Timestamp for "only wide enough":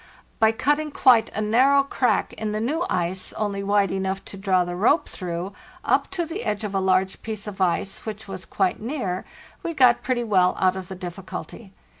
3.33-4.25